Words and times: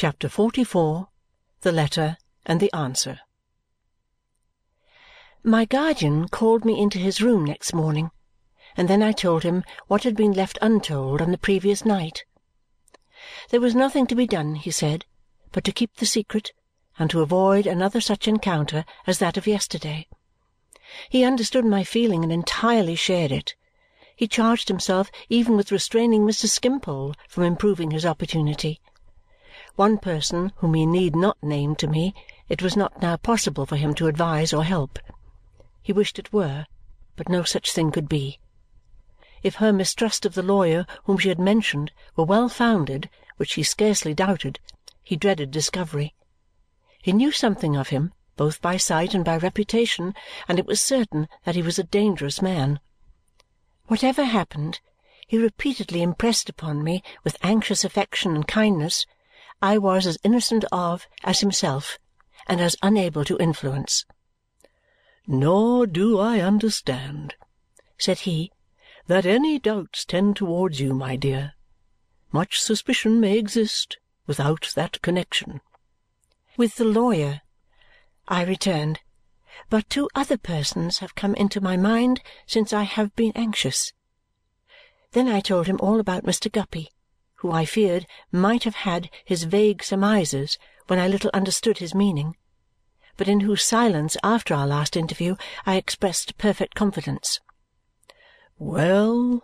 CHAPTER 0.00 0.30
XLIV 0.30 1.08
The 1.60 1.72
Letter 1.72 2.16
and 2.46 2.58
the 2.58 2.74
Answer 2.74 3.20
My 5.42 5.66
guardian 5.66 6.26
called 6.28 6.64
me 6.64 6.80
into 6.80 6.98
his 6.98 7.20
room 7.20 7.44
next 7.44 7.74
morning, 7.74 8.10
and 8.78 8.88
then 8.88 9.02
I 9.02 9.12
told 9.12 9.42
him 9.42 9.62
what 9.88 10.04
had 10.04 10.16
been 10.16 10.32
left 10.32 10.58
untold 10.62 11.20
on 11.20 11.32
the 11.32 11.36
previous 11.36 11.84
night. 11.84 12.24
There 13.50 13.60
was 13.60 13.74
nothing 13.74 14.06
to 14.06 14.14
be 14.14 14.26
done, 14.26 14.54
he 14.54 14.70
said, 14.70 15.04
but 15.52 15.64
to 15.64 15.70
keep 15.70 15.94
the 15.96 16.06
secret 16.06 16.52
and 16.98 17.10
to 17.10 17.20
avoid 17.20 17.66
another 17.66 18.00
such 18.00 18.26
encounter 18.26 18.86
as 19.06 19.18
that 19.18 19.36
of 19.36 19.46
yesterday. 19.46 20.08
He 21.10 21.24
understood 21.24 21.66
my 21.66 21.84
feeling 21.84 22.22
and 22.22 22.32
entirely 22.32 22.94
shared 22.94 23.32
it. 23.32 23.54
He 24.16 24.26
charged 24.26 24.68
himself 24.68 25.10
even 25.28 25.58
with 25.58 25.70
restraining 25.70 26.22
Mr. 26.22 26.48
Skimpole 26.48 27.16
from 27.28 27.44
improving 27.44 27.90
his 27.90 28.06
opportunity. 28.06 28.80
One 29.76 29.98
person 29.98 30.52
whom 30.56 30.74
he 30.74 30.84
need 30.84 31.14
not 31.14 31.40
name 31.40 31.76
to 31.76 31.86
me 31.86 32.12
it 32.48 32.60
was 32.60 32.76
not 32.76 33.00
now 33.00 33.16
possible 33.16 33.66
for 33.66 33.76
him 33.76 33.94
to 33.94 34.08
advise 34.08 34.52
or 34.52 34.64
help. 34.64 34.98
He 35.80 35.92
wished 35.92 36.18
it 36.18 36.32
were, 36.32 36.66
but 37.14 37.28
no 37.28 37.44
such 37.44 37.70
thing 37.70 37.92
could 37.92 38.08
be. 38.08 38.40
If 39.44 39.54
her 39.54 39.72
mistrust 39.72 40.26
of 40.26 40.34
the 40.34 40.42
lawyer 40.42 40.86
whom 41.04 41.18
she 41.18 41.28
had 41.28 41.38
mentioned 41.38 41.92
were 42.16 42.24
well 42.24 42.48
founded, 42.48 43.08
which 43.36 43.54
he 43.54 43.62
scarcely 43.62 44.12
doubted, 44.12 44.58
he 45.04 45.14
dreaded 45.14 45.52
discovery. 45.52 46.16
He 47.00 47.12
knew 47.12 47.30
something 47.30 47.76
of 47.76 47.90
him, 47.90 48.12
both 48.36 48.60
by 48.60 48.76
sight 48.76 49.14
and 49.14 49.24
by 49.24 49.36
reputation, 49.36 50.16
and 50.48 50.58
it 50.58 50.66
was 50.66 50.80
certain 50.80 51.28
that 51.44 51.54
he 51.54 51.62
was 51.62 51.78
a 51.78 51.84
dangerous 51.84 52.42
man. 52.42 52.80
Whatever 53.86 54.24
happened, 54.24 54.80
he 55.28 55.38
repeatedly 55.38 56.02
impressed 56.02 56.48
upon 56.48 56.82
me 56.82 57.04
with 57.22 57.38
anxious 57.44 57.84
affection 57.84 58.34
and 58.34 58.48
kindness 58.48 59.06
I 59.62 59.76
was 59.76 60.06
as 60.06 60.16
innocent 60.24 60.64
of 60.72 61.06
as 61.22 61.40
himself 61.40 61.98
and 62.46 62.62
as 62.62 62.76
unable 62.82 63.26
to 63.26 63.36
influence. 63.36 64.06
"Nor 65.26 65.86
do 65.86 66.18
I 66.18 66.40
understand," 66.40 67.34
said 67.98 68.20
he, 68.20 68.52
"that 69.06 69.26
any 69.26 69.58
doubts 69.58 70.06
tend 70.06 70.36
towards 70.36 70.80
you, 70.80 70.94
my 70.94 71.16
dear. 71.16 71.52
Much 72.32 72.58
suspicion 72.58 73.20
may 73.20 73.36
exist 73.36 73.98
without 74.26 74.72
that 74.74 75.02
connexion." 75.02 75.60
"With 76.56 76.76
the 76.76 76.86
lawyer," 76.86 77.42
I 78.26 78.44
returned. 78.44 79.00
"But 79.68 79.90
two 79.90 80.08
other 80.14 80.38
persons 80.38 80.98
have 81.00 81.14
come 81.14 81.34
into 81.34 81.60
my 81.60 81.76
mind 81.76 82.22
since 82.46 82.72
I 82.72 82.84
have 82.84 83.14
been 83.14 83.32
anxious." 83.34 83.92
Then 85.12 85.28
I 85.28 85.40
told 85.40 85.66
him 85.66 85.78
all 85.82 86.00
about 86.00 86.24
Mr. 86.24 86.50
Guppy 86.50 86.90
who 87.40 87.50
I 87.50 87.64
feared 87.64 88.06
might 88.30 88.64
have 88.64 88.74
had 88.74 89.08
his 89.24 89.44
vague 89.44 89.82
surmises 89.82 90.58
when 90.88 90.98
I 90.98 91.08
little 91.08 91.30
understood 91.32 91.78
his 91.78 91.94
meaning, 91.94 92.36
but 93.16 93.28
in 93.28 93.40
whose 93.40 93.62
silence 93.62 94.14
after 94.22 94.52
our 94.52 94.66
last 94.66 94.94
interview 94.94 95.36
I 95.64 95.76
expressed 95.76 96.36
perfect 96.36 96.74
confidence. 96.74 97.40
"Well," 98.58 99.42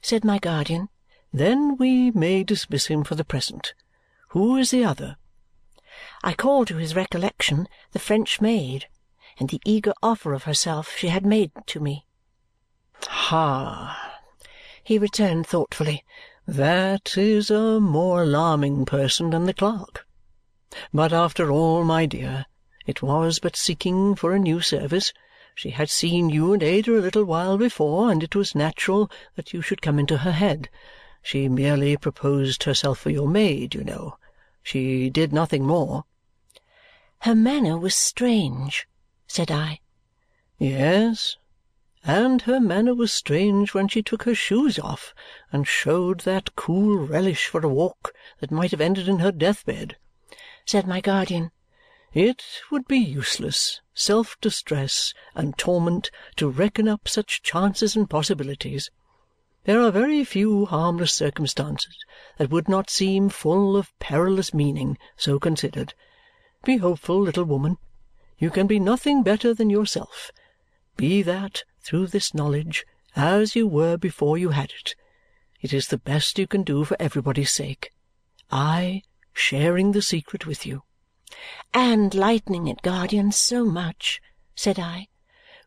said 0.00 0.24
my 0.24 0.40
guardian, 0.40 0.88
"then 1.32 1.76
we 1.76 2.10
may 2.10 2.42
dismiss 2.42 2.86
him 2.86 3.04
for 3.04 3.14
the 3.14 3.24
present. 3.24 3.74
Who 4.30 4.56
is 4.56 4.72
the 4.72 4.84
other?" 4.84 5.16
I 6.24 6.34
called 6.34 6.66
to 6.68 6.78
his 6.78 6.96
recollection 6.96 7.68
the 7.92 8.00
French 8.00 8.40
maid 8.40 8.88
and 9.38 9.50
the 9.50 9.62
eager 9.64 9.94
offer 10.02 10.34
of 10.34 10.44
herself 10.44 10.96
she 10.96 11.08
had 11.08 11.24
made 11.24 11.52
to 11.66 11.78
me. 11.78 12.06
"Ha!" 13.04 14.20
he 14.82 14.98
returned 14.98 15.46
thoughtfully. 15.46 16.04
That 16.48 17.18
is 17.18 17.50
a 17.50 17.80
more 17.80 18.22
alarming 18.22 18.84
person 18.84 19.30
than 19.30 19.46
the 19.46 19.52
clerk. 19.52 20.06
But 20.94 21.12
after 21.12 21.50
all, 21.50 21.82
my 21.82 22.06
dear, 22.06 22.46
it 22.86 23.02
was 23.02 23.40
but 23.40 23.56
seeking 23.56 24.14
for 24.14 24.32
a 24.32 24.38
new 24.38 24.60
service. 24.60 25.12
She 25.56 25.70
had 25.70 25.90
seen 25.90 26.30
you 26.30 26.52
and 26.52 26.62
Ada 26.62 26.96
a 26.96 27.02
little 27.02 27.24
while 27.24 27.58
before, 27.58 28.12
and 28.12 28.22
it 28.22 28.36
was 28.36 28.54
natural 28.54 29.10
that 29.34 29.52
you 29.52 29.60
should 29.60 29.82
come 29.82 29.98
into 29.98 30.18
her 30.18 30.30
head. 30.30 30.68
She 31.20 31.48
merely 31.48 31.96
proposed 31.96 32.62
herself 32.62 33.00
for 33.00 33.10
your 33.10 33.26
maid, 33.26 33.74
you 33.74 33.82
know. 33.82 34.16
She 34.62 35.10
did 35.10 35.32
nothing 35.32 35.66
more." 35.66 36.04
"Her 37.22 37.34
manner 37.34 37.76
was 37.76 37.96
strange," 37.96 38.86
said 39.26 39.50
I. 39.50 39.80
"Yes 40.58 41.38
and 42.06 42.42
her 42.42 42.60
manner 42.60 42.94
was 42.94 43.12
strange 43.12 43.74
when 43.74 43.88
she 43.88 44.00
took 44.00 44.22
her 44.22 44.34
shoes 44.34 44.78
off 44.78 45.12
and 45.50 45.66
showed 45.66 46.20
that 46.20 46.54
cool 46.54 46.96
relish 46.96 47.48
for 47.48 47.66
a 47.66 47.68
walk 47.68 48.14
that 48.38 48.52
might 48.52 48.70
have 48.70 48.80
ended 48.80 49.08
in 49.08 49.18
her 49.18 49.32
death-bed," 49.32 49.96
said 50.64 50.86
my 50.86 51.00
guardian. 51.00 51.50
"It 52.14 52.44
would 52.70 52.86
be 52.86 52.98
useless, 52.98 53.80
self-distress, 53.92 55.14
and 55.34 55.58
torment 55.58 56.12
to 56.36 56.48
reckon 56.48 56.86
up 56.86 57.08
such 57.08 57.42
chances 57.42 57.96
and 57.96 58.08
possibilities. 58.08 58.88
There 59.64 59.80
are 59.80 59.90
very 59.90 60.22
few 60.22 60.66
harmless 60.66 61.12
circumstances 61.12 61.96
that 62.38 62.50
would 62.50 62.68
not 62.68 62.88
seem 62.88 63.30
full 63.30 63.76
of 63.76 63.98
perilous 63.98 64.54
meaning, 64.54 64.96
so 65.16 65.40
considered. 65.40 65.92
Be 66.64 66.76
hopeful, 66.76 67.20
little 67.20 67.42
woman. 67.42 67.78
You 68.38 68.50
can 68.50 68.68
be 68.68 68.78
nothing 68.78 69.24
better 69.24 69.52
than 69.52 69.70
yourself. 69.70 70.30
Be 70.96 71.20
that 71.22 71.64
through 71.86 72.08
this 72.08 72.34
knowledge 72.34 72.84
as 73.14 73.54
you 73.54 73.64
were 73.68 73.96
before 73.96 74.36
you 74.36 74.50
had 74.50 74.72
it. 74.72 74.96
It 75.60 75.72
is 75.72 75.86
the 75.86 75.98
best 75.98 76.36
you 76.36 76.46
can 76.48 76.64
do 76.64 76.84
for 76.84 76.96
everybody's 76.98 77.52
sake. 77.52 77.92
I 78.50 79.02
sharing 79.32 79.92
the 79.92 80.02
secret 80.02 80.46
with 80.46 80.66
you." 80.66 80.82
"And 81.72 82.12
lightening 82.12 82.66
it, 82.66 82.82
guardian, 82.82 83.30
so 83.30 83.64
much," 83.64 84.20
said 84.56 84.80
I. 84.80 85.06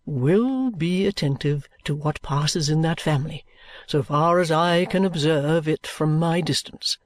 "Will 0.06 0.72
be 0.72 1.08
attentive 1.08 1.70
to 1.86 1.96
what 1.96 2.22
passes 2.22 2.68
in 2.68 2.82
that 2.82 3.00
family, 3.00 3.46
so 3.88 4.04
far 4.04 4.40
as 4.40 4.52
I 4.52 4.86
can 4.86 5.06
observe 5.06 5.70
it 5.70 5.88
from 5.88 6.20
my 6.20 6.42
distance. 6.42 6.98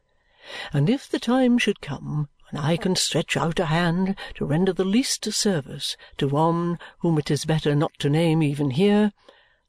And 0.72 0.90
if 0.90 1.08
the 1.08 1.20
time 1.20 1.60
should 1.60 1.82
come 1.82 2.30
when 2.54 2.64
I 2.64 2.78
can 2.78 2.96
stretch 2.96 3.36
out 3.36 3.60
a 3.60 3.66
hand 3.66 4.16
to 4.36 4.46
render 4.46 4.74
the 4.74 4.86
least 4.86 5.26
service 5.34 5.98
to 6.18 6.28
one 6.28 6.78
whom 7.00 7.18
it 7.18 7.32
is 7.32 7.46
better 7.46 7.74
not 7.74 7.94
to 7.98 8.12
name 8.12 8.44
even 8.44 8.70
here, 8.70 9.12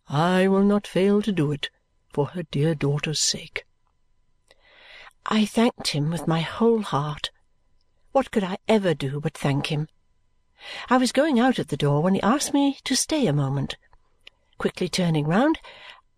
I 0.06 0.48
will 0.48 0.62
not 0.62 0.86
fail 0.86 1.22
to 1.22 1.32
do 1.32 1.50
it 1.50 1.70
for 2.12 2.26
her 2.26 2.42
dear 2.42 2.74
daughter's 2.74 3.22
sake." 3.22 3.64
I 5.24 5.46
thanked 5.46 5.88
him 5.88 6.10
with 6.10 6.28
my 6.28 6.42
whole 6.42 6.82
heart. 6.82 7.30
What 8.12 8.30
could 8.30 8.44
I 8.44 8.58
ever 8.68 8.92
do 8.92 9.18
but 9.18 9.32
thank 9.32 9.68
him? 9.68 9.88
I 10.90 10.98
was 10.98 11.10
going 11.10 11.40
out 11.40 11.58
at 11.58 11.68
the 11.68 11.78
door 11.78 12.02
when 12.02 12.12
he 12.12 12.20
asked 12.20 12.52
me 12.52 12.76
to 12.84 12.94
stay 12.94 13.26
a 13.26 13.32
moment. 13.32 13.76
Quickly 14.58 14.90
turning 14.90 15.26
round, 15.26 15.58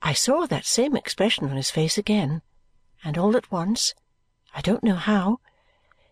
I 0.02 0.14
saw 0.14 0.46
that 0.46 0.66
same 0.66 0.96
expression 0.96 1.48
on 1.48 1.54
his 1.54 1.70
face 1.70 1.96
again, 1.96 2.42
and 3.04 3.16
all 3.16 3.36
at 3.36 3.52
once, 3.52 3.94
I 4.52 4.62
don't 4.62 4.82
know 4.82 4.96
how, 4.96 5.38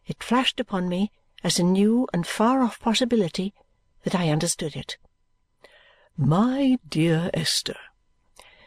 it 0.06 0.22
flashed 0.22 0.60
upon 0.60 0.88
me 0.88 1.10
as 1.42 1.58
a 1.58 1.62
new 1.62 2.06
and 2.12 2.26
far-off 2.26 2.78
possibility 2.80 3.54
that 4.02 4.14
I 4.14 4.30
understood 4.30 4.76
it. 4.76 4.98
"My 6.16 6.78
dear 6.88 7.30
Esther," 7.32 7.78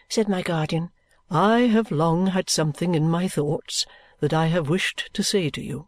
said 0.09 0.27
my 0.27 0.41
guardian, 0.41 0.91
"I 1.29 1.61
have 1.61 1.91
long 1.91 2.27
had 2.27 2.49
something 2.49 2.95
in 2.95 3.09
my 3.09 3.27
thoughts 3.27 3.85
that 4.19 4.33
I 4.33 4.47
have 4.47 4.69
wished 4.69 5.09
to 5.13 5.23
say 5.23 5.49
to 5.51 5.61
you." 5.61 5.87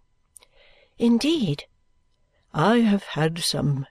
"Indeed?" 0.97 1.65
"I 2.53 2.77
have 2.77 3.03
had 3.03 3.39
some 3.39 3.87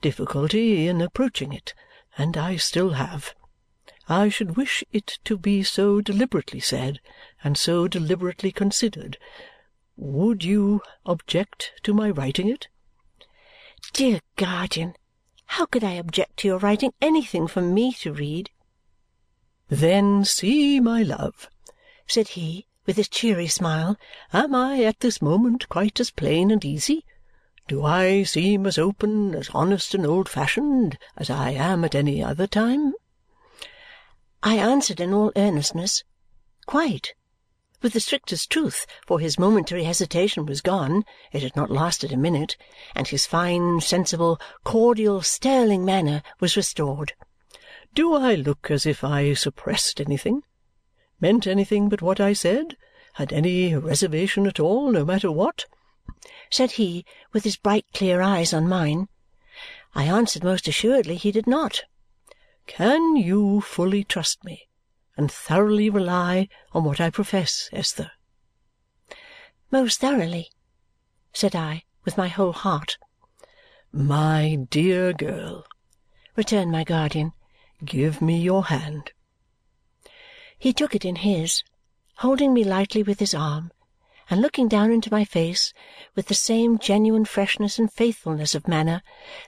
difficulty 0.00 0.88
in 0.88 1.00
approaching 1.00 1.52
it, 1.52 1.74
and 2.16 2.36
I 2.36 2.56
still 2.56 2.90
have. 2.90 3.34
I 4.08 4.28
should 4.28 4.56
wish 4.56 4.84
it 4.92 5.18
to 5.24 5.36
be 5.36 5.62
so 5.62 6.00
deliberately 6.00 6.60
said 6.60 7.00
and 7.44 7.56
so 7.58 7.88
deliberately 7.88 8.52
considered 8.52 9.18
would 10.00 10.44
you 10.44 10.80
object 11.06 11.72
to 11.82 11.92
my 11.92 12.08
writing 12.08 12.48
it?" 12.48 12.68
"Dear 13.92 14.20
guardian, 14.36 14.94
how 15.44 15.66
could 15.66 15.82
I 15.82 15.94
object 15.94 16.36
to 16.36 16.46
your 16.46 16.58
writing 16.58 16.92
anything 17.00 17.48
for 17.48 17.60
me 17.60 17.92
to 17.94 18.12
read?" 18.12 18.48
"Then 19.66 20.24
see, 20.24 20.78
my 20.78 21.02
love," 21.02 21.50
said 22.06 22.28
he 22.28 22.68
with 22.86 22.96
his 22.96 23.08
cheery 23.08 23.48
smile, 23.48 23.96
"am 24.32 24.54
I 24.54 24.84
at 24.84 25.00
this 25.00 25.20
moment 25.20 25.68
quite 25.68 25.98
as 25.98 26.12
plain 26.12 26.52
and 26.52 26.64
easy? 26.64 27.04
Do 27.66 27.84
I 27.84 28.22
seem 28.22 28.66
as 28.66 28.78
open, 28.78 29.34
as 29.34 29.50
honest 29.50 29.96
and 29.96 30.06
old-fashioned 30.06 30.96
as 31.16 31.28
I 31.28 31.50
am 31.50 31.84
at 31.84 31.96
any 31.96 32.22
other 32.22 32.46
time?" 32.46 32.94
I 34.44 34.58
answered 34.58 35.00
in 35.00 35.12
all 35.12 35.32
earnestness, 35.34 36.04
"Quite 36.66 37.14
with 37.80 37.92
the 37.92 38.00
strictest 38.00 38.50
truth, 38.50 38.86
for 39.06 39.20
his 39.20 39.38
momentary 39.38 39.84
hesitation 39.84 40.44
was 40.44 40.60
gone 40.60 41.04
it 41.32 41.42
had 41.42 41.54
not 41.54 41.70
lasted 41.70 42.12
a 42.12 42.16
minute 42.16 42.56
and 42.94 43.08
his 43.08 43.26
fine, 43.26 43.80
sensible, 43.80 44.40
cordial, 44.64 45.22
sterling 45.22 45.84
manner 45.84 46.22
was 46.40 46.56
restored. 46.56 47.14
"Do 47.94 48.14
I 48.14 48.34
look 48.34 48.70
as 48.70 48.84
if 48.84 49.04
I 49.04 49.34
suppressed 49.34 50.00
anything? 50.00 50.42
Meant 51.20 51.46
anything 51.46 51.88
but 51.88 52.02
what 52.02 52.20
I 52.20 52.32
said? 52.32 52.76
Had 53.14 53.32
any 53.32 53.74
reservation 53.74 54.46
at 54.46 54.60
all, 54.60 54.90
no 54.90 55.04
matter 55.04 55.30
what?" 55.30 55.66
said 56.50 56.72
he 56.72 57.04
with 57.32 57.44
his 57.44 57.56
bright 57.56 57.86
clear 57.94 58.20
eyes 58.20 58.52
on 58.52 58.68
mine. 58.68 59.08
I 59.94 60.04
answered 60.04 60.44
most 60.44 60.68
assuredly 60.68 61.16
he 61.16 61.32
did 61.32 61.46
not. 61.46 61.82
Can 62.66 63.16
you 63.16 63.60
fully 63.60 64.04
trust 64.04 64.44
me 64.44 64.67
and 65.18 65.30
thoroughly 65.30 65.90
rely 65.90 66.48
on 66.72 66.84
what 66.84 67.00
I 67.00 67.10
profess, 67.10 67.68
Esther? 67.72 68.12
Most 69.70 70.00
thoroughly, 70.00 70.48
said 71.32 71.54
I 71.54 71.82
with 72.04 72.16
my 72.16 72.28
whole 72.28 72.52
heart. 72.52 72.96
My 73.92 74.58
dear 74.70 75.12
girl, 75.12 75.66
returned 76.36 76.70
my 76.70 76.84
guardian, 76.84 77.32
give 77.84 78.22
me 78.22 78.38
your 78.38 78.66
hand. 78.66 79.12
He 80.56 80.72
took 80.72 80.94
it 80.94 81.04
in 81.04 81.16
his, 81.16 81.62
holding 82.18 82.54
me 82.54 82.64
lightly 82.64 83.02
with 83.02 83.18
his 83.18 83.34
arm 83.34 83.72
and 84.30 84.40
looking 84.40 84.68
down 84.68 84.92
into 84.92 85.10
my 85.10 85.24
face 85.24 85.72
with 86.14 86.28
the 86.28 86.34
same 86.34 86.78
genuine 86.78 87.24
freshness 87.24 87.78
and 87.78 87.92
faithfulness 87.92 88.54
of 88.54 88.68
manner, 88.68 89.02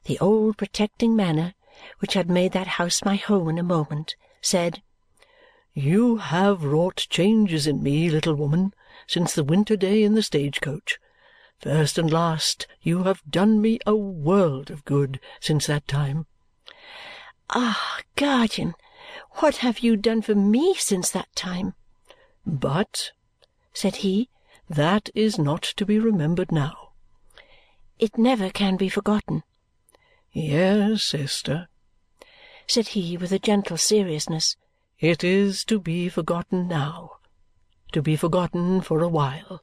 the 0.04 0.18
old 0.18 0.58
protecting 0.58 1.14
manner 1.14 1.54
which 2.00 2.14
had 2.14 2.28
made 2.28 2.52
that 2.52 2.66
house 2.66 3.04
my 3.04 3.16
home 3.16 3.48
in 3.48 3.58
a 3.58 3.62
moment, 3.62 4.16
said, 4.40 4.82
You 5.74 6.16
have 6.16 6.64
wrought 6.64 7.06
changes 7.10 7.66
in 7.66 7.82
me, 7.82 8.10
little 8.10 8.34
woman, 8.34 8.74
since 9.06 9.34
the 9.34 9.44
winter 9.44 9.76
day 9.76 10.02
in 10.02 10.14
the 10.14 10.22
stage-coach. 10.22 10.98
First 11.60 11.98
and 11.98 12.12
last, 12.12 12.66
you 12.80 13.04
have 13.04 13.22
done 13.28 13.60
me 13.60 13.78
a 13.86 13.94
world 13.94 14.70
of 14.70 14.84
good 14.84 15.20
since 15.40 15.66
that 15.66 15.86
time. 15.86 16.26
Ah, 17.50 18.00
guardian, 18.16 18.74
what 19.34 19.58
have 19.58 19.80
you 19.80 19.96
done 19.96 20.22
for 20.22 20.34
me 20.34 20.74
since 20.74 21.10
that 21.10 21.28
time? 21.36 21.74
But, 22.46 23.12
said 23.72 23.96
he, 23.96 24.28
that 24.68 25.10
is 25.14 25.38
not 25.38 25.62
to 25.62 25.84
be 25.84 25.98
remembered 25.98 26.50
now. 26.50 26.90
It 27.98 28.16
never 28.16 28.50
can 28.50 28.76
be 28.76 28.88
forgotten. 28.88 29.42
Yes, 30.32 31.12
Esther, 31.12 31.68
said 32.66 32.88
he 32.88 33.16
with 33.16 33.32
a 33.32 33.38
gentle 33.38 33.76
seriousness. 33.76 34.56
It 35.00 35.24
is 35.24 35.64
to 35.64 35.80
be 35.80 36.08
forgotten 36.08 36.68
now. 36.68 37.12
To 37.92 38.02
be 38.02 38.16
forgotten 38.16 38.80
for 38.80 39.02
a 39.02 39.08
while 39.08 39.62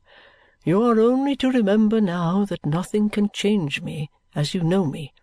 you 0.67 0.83
are 0.83 0.99
only 0.99 1.33
to 1.33 1.49
remember 1.49 2.01
now 2.01 2.43
that 2.43 2.65
nothing 2.65 3.09
can 3.09 3.29
change 3.29 3.81
me 3.81 4.09
as 4.35 4.53
you 4.53 4.61
know 4.61 4.83
me. 4.85 5.13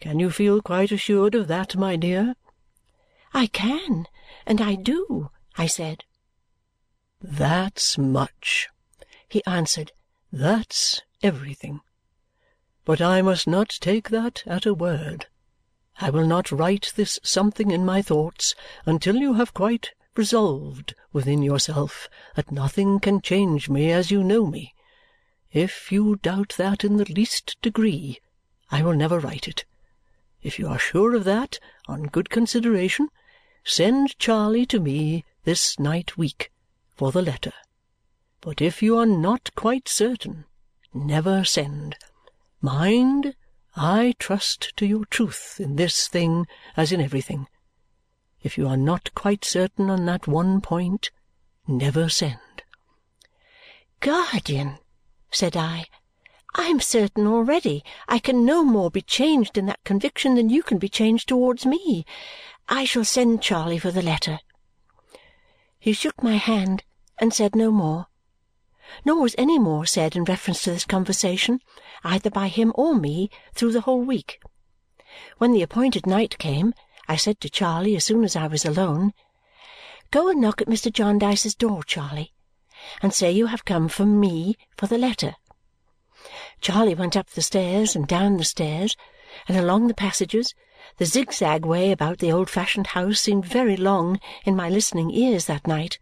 Can 0.00 0.18
you 0.18 0.30
feel 0.30 0.62
quite 0.62 0.90
assured 0.90 1.34
of 1.34 1.48
that, 1.48 1.76
my 1.76 1.96
dear? 1.96 2.34
I 3.34 3.46
can, 3.48 4.06
and 4.46 4.62
I 4.62 4.76
do, 4.76 5.28
I 5.58 5.66
said. 5.66 6.04
That's 7.20 7.98
much, 7.98 8.70
he 9.28 9.44
answered. 9.44 9.92
That's 10.32 11.02
everything. 11.22 11.80
But 12.86 13.02
I 13.02 13.20
must 13.20 13.46
not 13.46 13.68
take 13.68 14.08
that 14.08 14.44
at 14.46 14.64
a 14.64 14.72
word. 14.72 15.26
I 16.00 16.10
will 16.10 16.26
not 16.26 16.50
write 16.50 16.92
this 16.96 17.18
something 17.22 17.70
in 17.70 17.84
my 17.84 18.02
thoughts 18.02 18.54
until 18.84 19.16
you 19.16 19.34
have 19.34 19.54
quite 19.54 19.92
resolved 20.16 20.94
within 21.12 21.42
yourself 21.42 22.08
that 22.34 22.52
nothing 22.52 23.00
can 23.00 23.20
change 23.20 23.68
me 23.68 23.90
as 23.90 24.10
you 24.10 24.22
know 24.22 24.46
me. 24.46 24.74
If 25.52 25.92
you 25.92 26.16
doubt 26.16 26.54
that 26.56 26.84
in 26.84 26.96
the 26.96 27.04
least 27.04 27.56
degree, 27.62 28.18
I 28.70 28.82
will 28.82 28.94
never 28.94 29.20
write 29.20 29.46
it. 29.46 29.64
If 30.42 30.58
you 30.58 30.68
are 30.68 30.78
sure 30.78 31.14
of 31.14 31.24
that, 31.24 31.58
on 31.86 32.04
good 32.04 32.28
consideration, 32.28 33.08
send 33.64 34.18
Charley 34.18 34.66
to 34.66 34.80
me 34.80 35.24
this 35.44 35.78
night 35.78 36.18
week 36.18 36.50
for 36.96 37.12
the 37.12 37.22
letter. 37.22 37.52
But 38.40 38.60
if 38.60 38.82
you 38.82 38.98
are 38.98 39.06
not 39.06 39.54
quite 39.54 39.88
certain, 39.88 40.44
never 40.92 41.44
send. 41.44 41.96
Mind, 42.60 43.34
I 43.76 44.14
trust 44.18 44.76
to 44.76 44.86
your 44.86 45.04
truth 45.06 45.56
in 45.58 45.76
this 45.76 46.06
thing 46.06 46.46
as 46.76 46.92
in 46.92 47.00
everything. 47.00 47.48
If 48.40 48.56
you 48.56 48.68
are 48.68 48.76
not 48.76 49.14
quite 49.14 49.44
certain 49.44 49.90
on 49.90 50.06
that 50.06 50.28
one 50.28 50.60
point, 50.60 51.10
never 51.66 52.08
send. 52.08 52.38
Guardian, 54.00 54.78
said 55.30 55.56
I, 55.56 55.86
I 56.54 56.66
am 56.66 56.78
certain 56.78 57.26
already. 57.26 57.82
I 58.06 58.20
can 58.20 58.44
no 58.44 58.62
more 58.62 58.90
be 58.90 59.02
changed 59.02 59.58
in 59.58 59.66
that 59.66 59.82
conviction 59.82 60.36
than 60.36 60.50
you 60.50 60.62
can 60.62 60.78
be 60.78 60.88
changed 60.88 61.28
towards 61.28 61.66
me. 61.66 62.04
I 62.68 62.84
shall 62.84 63.04
send 63.04 63.42
Charley 63.42 63.78
for 63.78 63.90
the 63.90 64.02
letter. 64.02 64.38
He 65.80 65.92
shook 65.92 66.22
my 66.22 66.36
hand 66.36 66.84
and 67.18 67.34
said 67.34 67.56
no 67.56 67.72
more. 67.72 68.06
Nor 69.02 69.22
was 69.22 69.34
any 69.38 69.58
more 69.58 69.86
said 69.86 70.14
in 70.14 70.24
reference 70.24 70.60
to 70.64 70.70
this 70.70 70.84
conversation, 70.84 71.60
either 72.02 72.28
by 72.28 72.48
him 72.48 72.70
or 72.74 72.94
me, 72.94 73.30
through 73.54 73.72
the 73.72 73.80
whole 73.80 74.02
week. 74.02 74.42
When 75.38 75.52
the 75.52 75.62
appointed 75.62 76.06
night 76.06 76.36
came, 76.36 76.74
I 77.08 77.16
said 77.16 77.40
to 77.40 77.48
Charley 77.48 77.96
as 77.96 78.04
soon 78.04 78.24
as 78.24 78.36
I 78.36 78.46
was 78.46 78.66
alone, 78.66 79.14
"Go 80.10 80.28
and 80.28 80.38
knock 80.38 80.60
at 80.60 80.68
Mr. 80.68 80.92
Jarndyce's 80.92 81.54
door, 81.54 81.82
Charley, 81.82 82.34
and 83.00 83.14
say 83.14 83.32
you 83.32 83.46
have 83.46 83.64
come 83.64 83.88
from 83.88 84.20
me 84.20 84.54
for 84.76 84.86
the 84.86 84.98
letter." 84.98 85.36
Charley 86.60 86.94
went 86.94 87.16
up 87.16 87.30
the 87.30 87.40
stairs, 87.40 87.96
and 87.96 88.06
down 88.06 88.36
the 88.36 88.44
stairs, 88.44 88.98
and 89.48 89.56
along 89.56 89.86
the 89.86 89.94
passages. 89.94 90.54
The 90.98 91.06
zigzag 91.06 91.64
way 91.64 91.90
about 91.90 92.18
the 92.18 92.30
old-fashioned 92.30 92.88
house 92.88 93.18
seemed 93.18 93.46
very 93.46 93.78
long 93.78 94.20
in 94.44 94.54
my 94.54 94.68
listening 94.68 95.10
ears 95.10 95.46
that 95.46 95.66
night, 95.66 95.98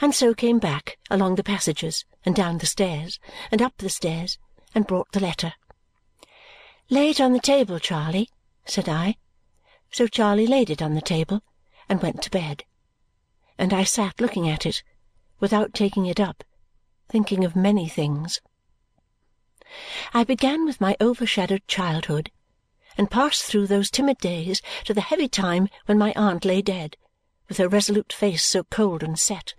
and 0.00 0.14
so 0.14 0.32
came 0.34 0.58
back 0.58 0.98
along 1.10 1.34
the 1.34 1.44
passages, 1.44 2.04
and 2.24 2.34
down 2.34 2.58
the 2.58 2.66
stairs, 2.66 3.18
and 3.50 3.60
up 3.60 3.76
the 3.78 3.90
stairs, 3.90 4.38
and 4.74 4.86
brought 4.86 5.12
the 5.12 5.20
letter. 5.20 5.54
"Lay 6.88 7.10
it 7.10 7.20
on 7.20 7.32
the 7.32 7.40
table, 7.40 7.78
Charley," 7.78 8.30
said 8.64 8.88
I 8.88 9.16
so 9.90 10.06
Charley 10.06 10.46
laid 10.46 10.70
it 10.70 10.82
on 10.82 10.94
the 10.94 11.00
table 11.00 11.42
and 11.88 12.02
went 12.02 12.22
to 12.22 12.30
bed. 12.30 12.64
And 13.56 13.72
I 13.72 13.84
sat 13.84 14.20
looking 14.20 14.48
at 14.48 14.66
it, 14.66 14.82
without 15.40 15.74
taking 15.74 16.06
it 16.06 16.20
up, 16.20 16.44
thinking 17.08 17.44
of 17.44 17.56
many 17.56 17.88
things. 17.88 18.40
I 20.12 20.24
began 20.24 20.64
with 20.64 20.80
my 20.80 20.96
overshadowed 21.00 21.66
childhood 21.66 22.30
and 22.96 23.10
passed 23.10 23.44
through 23.44 23.66
those 23.66 23.90
timid 23.90 24.18
days 24.18 24.60
to 24.84 24.94
the 24.94 25.00
heavy 25.00 25.28
time 25.28 25.68
when 25.86 25.98
my 25.98 26.12
aunt 26.16 26.44
lay 26.44 26.62
dead, 26.62 26.96
with 27.48 27.58
her 27.58 27.68
resolute 27.68 28.12
face 28.12 28.44
so 28.44 28.64
cold 28.64 29.02
and 29.02 29.18
set, 29.18 29.54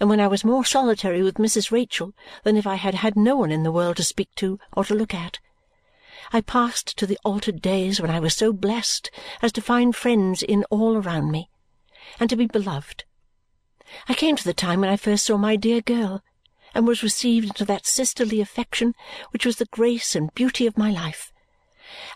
and 0.00 0.08
when 0.08 0.20
I 0.20 0.26
was 0.26 0.44
more 0.44 0.64
solitary 0.64 1.22
with 1.22 1.34
Mrs. 1.34 1.70
Rachael 1.70 2.14
than 2.42 2.56
if 2.56 2.66
I 2.66 2.76
had 2.76 2.94
had 2.94 3.16
no 3.16 3.36
one 3.36 3.50
in 3.50 3.62
the 3.62 3.72
world 3.72 3.96
to 3.96 4.04
speak 4.04 4.34
to 4.36 4.58
or 4.72 4.84
to 4.84 4.94
look 4.94 5.12
at. 5.12 5.38
I 6.32 6.40
passed 6.40 6.96
to 6.96 7.06
the 7.06 7.18
altered 7.24 7.60
days 7.60 8.00
when 8.00 8.10
I 8.10 8.20
was 8.20 8.34
so 8.34 8.52
blessed 8.52 9.10
as 9.42 9.52
to 9.52 9.60
find 9.60 9.94
friends 9.94 10.42
in 10.42 10.64
all 10.70 10.96
around 10.96 11.30
me 11.30 11.50
and 12.18 12.30
to 12.30 12.36
be 12.36 12.46
beloved. 12.46 13.04
I 14.08 14.14
came 14.14 14.36
to 14.36 14.44
the 14.44 14.54
time 14.54 14.80
when 14.80 14.88
I 14.88 14.96
first 14.96 15.26
saw 15.26 15.36
my 15.36 15.56
dear 15.56 15.80
girl 15.80 16.22
and 16.74 16.86
was 16.86 17.02
received 17.02 17.48
into 17.48 17.64
that 17.66 17.86
sisterly 17.86 18.40
affection 18.40 18.94
which 19.30 19.44
was 19.44 19.56
the 19.56 19.66
grace 19.66 20.16
and 20.16 20.34
beauty 20.34 20.66
of 20.66 20.78
my 20.78 20.90
life. 20.90 21.32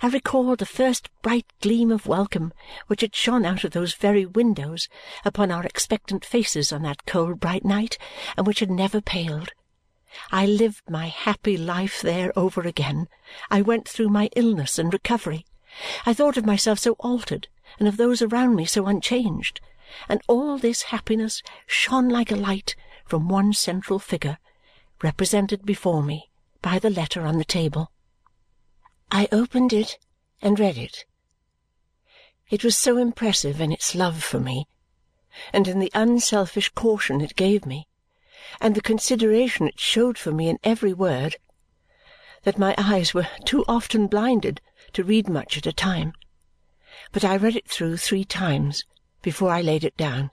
I 0.03 0.09
recalled 0.09 0.59
the 0.59 0.67
first 0.67 1.09
bright 1.23 1.47
gleam 1.61 1.93
of 1.93 2.07
welcome 2.07 2.53
which 2.89 3.01
had 3.01 3.15
shone 3.15 3.45
out 3.45 3.65
of 3.65 3.71
those 3.71 3.95
very 3.95 4.27
windows 4.27 4.89
upon 5.25 5.51
our 5.51 5.65
expectant 5.65 6.25
faces 6.25 6.73
on 6.73 6.83
that 6.83 7.07
cold 7.07 7.39
bright 7.39 7.65
night 7.65 7.99
and 8.37 8.47
which 8.47 8.61
had 8.61 8.71
never 8.71 9.01
paled. 9.01 9.53
I 10.33 10.47
lived 10.47 10.83
my 10.89 11.07
happy 11.07 11.57
life 11.57 12.01
there 12.01 12.33
over 12.37 12.63
again. 12.63 13.09
I 13.51 13.63
went 13.63 13.89
through 13.89 14.09
my 14.09 14.31
illness 14.35 14.79
and 14.79 14.93
recovery. 14.93 15.45
I 16.07 16.15
thought 16.15 16.37
of 16.37 16.47
myself 16.47 16.79
so 16.79 16.93
altered 17.01 17.49
and 17.79 17.87
of 17.87 17.99
those 17.99 18.23
around 18.23 18.57
me 18.57 18.65
so 18.65 18.87
unchanged, 18.87 19.61
and 20.09 20.21
all 20.27 20.59
this 20.59 20.83
happiness 20.83 21.43
shone 21.67 22.09
like 22.09 22.33
a 22.33 22.37
light 22.37 22.75
from 23.05 23.29
one 23.29 23.53
central 23.53 23.99
figure, 23.99 24.39
represented 25.03 25.65
before 25.65 26.03
me 26.03 26.31
by 26.63 26.79
the 26.79 26.91
letter 26.91 27.27
on 27.27 27.39
the 27.39 27.45
table. 27.45 27.93
I 29.11 29.29
opened 29.33 29.73
it 29.73 29.99
and 30.43 30.61
read 30.61 30.77
it. 30.77 31.05
It 32.51 32.63
was 32.63 32.77
so 32.77 32.99
impressive 32.99 33.61
in 33.61 33.73
its 33.73 33.95
love 33.95 34.23
for 34.23 34.39
me, 34.39 34.69
and 35.53 35.67
in 35.67 35.79
the 35.79 35.91
unselfish 35.95 36.69
caution 36.71 37.21
it 37.21 37.37
gave 37.37 37.65
me, 37.65 37.89
and 38.61 38.75
the 38.75 38.81
consideration 38.81 39.67
it 39.67 39.81
showed 39.81 40.19
for 40.19 40.33
me 40.33 40.49
in 40.49 40.59
every 40.63 40.93
word 40.93 41.37
that 42.43 42.59
my 42.59 42.75
eyes 42.79 43.15
were 43.15 43.29
too 43.45 43.65
often 43.67 44.07
blinded 44.07 44.61
to 44.93 45.05
read 45.05 45.29
much 45.29 45.57
at 45.57 45.67
a 45.67 45.73
time. 45.73 46.13
But 47.13 47.25
I 47.25 47.37
read 47.37 47.57
it 47.57 47.69
through 47.69 47.97
three 47.97 48.25
times 48.25 48.85
before 49.23 49.51
I 49.51 49.63
laid 49.63 49.85
it 49.85 49.97
down. 49.97 50.31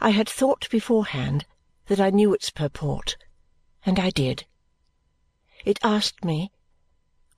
I 0.00 0.10
had 0.10 0.28
thought 0.28 0.68
beforehand 0.70 1.46
that 1.86 2.00
I 2.00 2.10
knew 2.10 2.32
its 2.32 2.50
purport, 2.50 3.16
and 3.84 3.98
I 3.98 4.10
did. 4.10 4.46
It 5.64 5.78
asked 5.82 6.24
me, 6.24 6.50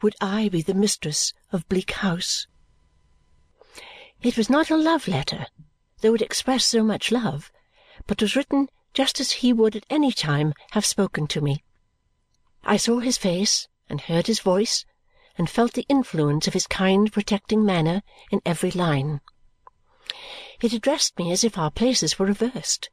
would 0.02 0.16
I 0.20 0.48
be 0.48 0.62
the 0.62 0.74
mistress 0.74 1.32
of 1.52 1.68
Bleak 1.68 1.90
House? 1.90 2.46
It 4.22 4.36
was 4.36 4.50
not 4.50 4.70
a 4.70 4.76
love 4.76 5.08
letter, 5.08 5.46
though 6.00 6.14
it 6.14 6.22
expressed 6.22 6.68
so 6.68 6.82
much 6.82 7.12
love, 7.12 7.50
but 8.06 8.20
was 8.20 8.36
written 8.36 8.68
just 8.94 9.20
as 9.20 9.32
he 9.32 9.52
would 9.52 9.76
at 9.76 9.86
any 9.90 10.12
time 10.12 10.54
have 10.72 10.86
spoken 10.86 11.26
to 11.28 11.40
me. 11.40 11.62
I 12.64 12.76
saw 12.76 12.98
his 12.98 13.16
face, 13.16 13.68
and 13.88 14.00
heard 14.00 14.26
his 14.26 14.40
voice, 14.40 14.84
and 15.38 15.48
felt 15.48 15.74
the 15.74 15.86
influence 15.88 16.46
of 16.46 16.54
his 16.54 16.66
kind 16.66 17.12
protecting 17.12 17.64
manner 17.64 18.02
in 18.30 18.42
every 18.44 18.70
line. 18.70 19.20
It 20.60 20.72
addressed 20.72 21.18
me 21.18 21.32
as 21.32 21.44
if 21.44 21.56
our 21.56 21.70
places 21.70 22.18
were 22.18 22.26
reversed, 22.26 22.90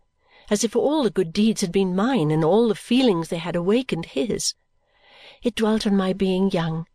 as 0.49 0.63
if 0.63 0.75
all 0.75 1.03
the 1.03 1.09
good 1.09 1.33
deeds 1.33 1.61
had 1.61 1.71
been 1.71 1.95
mine 1.95 2.31
and 2.31 2.43
all 2.43 2.67
the 2.67 2.75
feelings 2.75 3.29
they 3.29 3.37
had 3.37 3.55
awakened 3.55 4.07
his. 4.07 4.53
It 5.43 5.55
dwelt 5.55 5.85
on 5.85 5.97
my 5.97 6.13
being 6.13 6.51
young, 6.51 6.85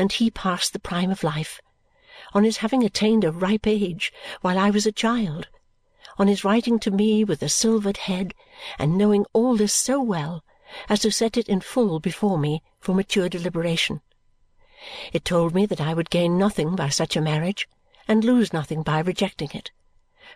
and 0.00 0.12
he 0.12 0.30
past 0.30 0.72
the 0.72 0.78
prime 0.78 1.10
of 1.10 1.22
life, 1.22 1.60
on 2.32 2.42
his 2.42 2.56
having 2.56 2.82
attained 2.82 3.22
a 3.22 3.30
ripe 3.30 3.66
age 3.66 4.10
while 4.40 4.58
I 4.58 4.70
was 4.70 4.86
a 4.86 4.92
child, 4.92 5.48
on 6.16 6.26
his 6.26 6.42
writing 6.42 6.78
to 6.78 6.90
me 6.90 7.22
with 7.22 7.42
a 7.42 7.50
silvered 7.50 7.98
head 7.98 8.32
and 8.78 8.96
knowing 8.96 9.26
all 9.34 9.56
this 9.56 9.74
so 9.74 10.00
well 10.00 10.42
as 10.88 11.00
to 11.00 11.12
set 11.12 11.36
it 11.36 11.50
in 11.50 11.60
full 11.60 12.00
before 12.00 12.38
me 12.38 12.62
for 12.80 12.94
mature 12.94 13.28
deliberation. 13.28 14.00
It 15.12 15.26
told 15.26 15.54
me 15.54 15.66
that 15.66 15.82
I 15.82 15.92
would 15.92 16.08
gain 16.08 16.38
nothing 16.38 16.74
by 16.74 16.88
such 16.88 17.14
a 17.14 17.20
marriage 17.20 17.68
and 18.08 18.24
lose 18.24 18.54
nothing 18.54 18.82
by 18.82 19.00
rejecting 19.00 19.50
it, 19.52 19.70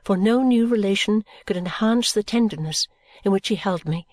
for 0.03 0.19
no 0.19 0.43
new 0.43 0.67
relation 0.67 1.25
could 1.47 1.57
enhance 1.57 2.13
the 2.13 2.23
tenderness 2.23 2.87
in 3.25 3.33
which 3.33 3.49
he 3.49 3.55
held 3.55 3.87
me, 3.87 4.07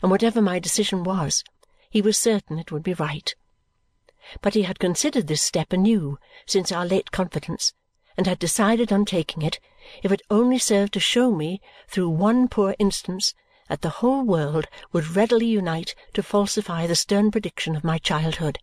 and 0.00 0.12
whatever 0.12 0.40
my 0.40 0.60
decision 0.60 1.02
was, 1.02 1.42
he 1.90 2.00
was 2.00 2.16
certain 2.16 2.60
it 2.60 2.70
would 2.70 2.84
be 2.84 2.94
right. 2.94 3.34
But 4.42 4.54
he 4.54 4.62
had 4.62 4.78
considered 4.78 5.28
this 5.28 5.42
step 5.42 5.72
anew 5.72 6.18
since 6.46 6.72
our 6.72 6.84
late 6.84 7.10
confidence 7.10 7.72
and 8.16 8.26
had 8.26 8.38
decided 8.38 8.92
on 8.92 9.04
taking 9.04 9.42
it 9.42 9.60
if 10.02 10.10
it 10.10 10.22
only 10.30 10.58
served 10.58 10.92
to 10.94 11.00
show 11.00 11.30
me 11.30 11.60
through 11.88 12.08
one 12.08 12.48
poor 12.48 12.74
instance 12.78 13.34
that 13.68 13.82
the 13.82 14.00
whole 14.00 14.22
world 14.22 14.66
would 14.92 15.16
readily 15.16 15.46
unite 15.46 15.94
to 16.12 16.22
falsify 16.22 16.86
the 16.86 16.96
stern 16.96 17.30
prediction 17.30 17.76
of 17.76 17.84
my 17.84 17.98
childhood. 17.98 18.58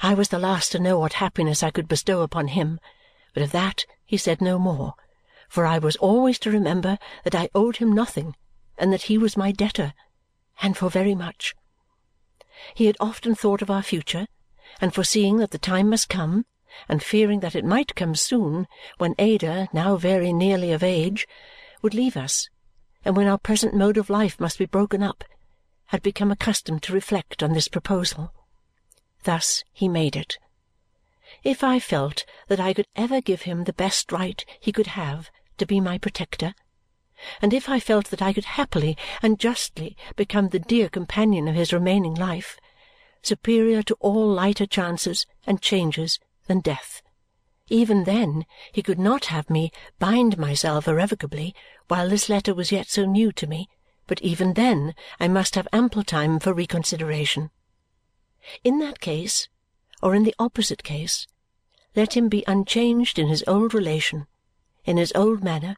I 0.00 0.14
was 0.14 0.28
the 0.28 0.38
last 0.38 0.72
to 0.72 0.78
know 0.78 0.98
what 0.98 1.14
happiness 1.14 1.62
I 1.62 1.70
could 1.70 1.88
bestow 1.88 2.22
upon 2.22 2.48
him, 2.48 2.80
but 3.34 3.42
of 3.42 3.52
that 3.52 3.84
he 4.04 4.16
said 4.16 4.40
no 4.40 4.58
more, 4.58 4.94
for 5.48 5.66
I 5.66 5.78
was 5.78 5.96
always 5.96 6.38
to 6.40 6.50
remember 6.50 6.98
that 7.24 7.34
I 7.34 7.50
owed 7.54 7.76
him 7.76 7.92
nothing 7.92 8.34
and 8.78 8.92
that 8.92 9.02
he 9.02 9.18
was 9.18 9.36
my 9.36 9.52
debtor, 9.52 9.94
and 10.62 10.76
for 10.76 10.90
very 10.90 11.14
much. 11.14 11.54
He 12.74 12.86
had 12.86 12.96
often 13.00 13.34
thought 13.34 13.62
of 13.62 13.70
our 13.70 13.82
future, 13.82 14.26
and 14.80 14.94
foreseeing 14.94 15.36
that 15.36 15.50
the 15.50 15.58
time 15.58 15.90
must 15.90 16.08
come, 16.08 16.44
and 16.88 17.02
fearing 17.02 17.40
that 17.40 17.54
it 17.54 17.64
might 17.64 17.94
come 17.94 18.14
soon 18.14 18.66
when 18.98 19.14
Ada, 19.18 19.68
now 19.72 19.96
very 19.96 20.32
nearly 20.32 20.72
of 20.72 20.82
age, 20.82 21.26
would 21.82 21.94
leave 21.94 22.16
us, 22.16 22.48
and 23.04 23.16
when 23.16 23.28
our 23.28 23.38
present 23.38 23.74
mode 23.74 23.96
of 23.96 24.10
life 24.10 24.40
must 24.40 24.58
be 24.58 24.66
broken 24.66 25.02
up, 25.02 25.24
had 25.86 26.02
become 26.02 26.32
accustomed 26.32 26.82
to 26.82 26.92
reflect 26.92 27.42
on 27.42 27.52
this 27.52 27.68
proposal. 27.68 28.32
Thus 29.22 29.62
he 29.72 29.88
made 29.88 30.16
it. 30.16 30.38
If 31.44 31.62
I 31.62 31.78
felt 31.78 32.24
that 32.48 32.60
I 32.60 32.72
could 32.72 32.86
ever 32.96 33.20
give 33.20 33.42
him 33.42 33.64
the 33.64 33.72
best 33.72 34.10
right 34.10 34.44
he 34.60 34.72
could 34.72 34.88
have 34.88 35.30
to 35.58 35.66
be 35.66 35.80
my 35.80 35.98
protector, 35.98 36.54
and 37.40 37.54
if 37.54 37.68
I 37.68 37.80
felt 37.80 38.10
that 38.10 38.20
I 38.20 38.32
could 38.32 38.44
happily 38.44 38.96
and 39.22 39.38
justly 39.38 39.96
become 40.16 40.48
the 40.48 40.58
dear 40.58 40.88
companion 40.88 41.48
of 41.48 41.54
his 41.54 41.72
remaining 41.72 42.14
life, 42.14 42.58
superior 43.22 43.82
to 43.82 43.94
all 44.00 44.28
lighter 44.28 44.66
chances 44.66 45.26
and 45.46 45.60
changes 45.60 46.18
than 46.46 46.60
death, 46.60 47.02
even 47.68 48.04
then 48.04 48.46
he 48.72 48.82
could 48.82 48.98
not 48.98 49.26
have 49.26 49.50
me 49.50 49.72
bind 49.98 50.38
myself 50.38 50.86
irrevocably 50.86 51.54
while 51.88 52.08
this 52.08 52.28
letter 52.28 52.54
was 52.54 52.70
yet 52.70 52.88
so 52.88 53.04
new 53.04 53.32
to 53.32 53.46
me, 53.46 53.68
but 54.06 54.22
even 54.22 54.54
then 54.54 54.94
I 55.18 55.26
must 55.26 55.56
have 55.56 55.66
ample 55.72 56.04
time 56.04 56.38
for 56.38 56.54
reconsideration. 56.54 57.50
In 58.62 58.78
that 58.78 59.00
case, 59.00 59.48
or 60.00 60.14
in 60.14 60.22
the 60.22 60.34
opposite 60.38 60.84
case, 60.84 61.26
let 61.96 62.16
him 62.16 62.28
be 62.28 62.44
unchanged 62.46 63.18
in 63.18 63.26
his 63.26 63.42
old 63.48 63.74
relation, 63.74 64.28
in 64.84 64.96
his 64.96 65.12
old 65.16 65.42
manner, 65.42 65.76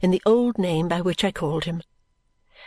in 0.00 0.10
the 0.10 0.22
old 0.24 0.56
name 0.56 0.88
by 0.88 1.02
which 1.02 1.24
I 1.24 1.30
called 1.30 1.64
him. 1.64 1.82